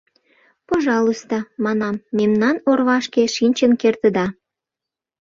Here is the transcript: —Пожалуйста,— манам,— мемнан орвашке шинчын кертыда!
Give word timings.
—Пожалуйста,— 0.69 1.37
манам,— 1.63 1.95
мемнан 2.17 2.55
орвашке 2.69 3.23
шинчын 3.35 3.71
кертыда! 3.81 4.25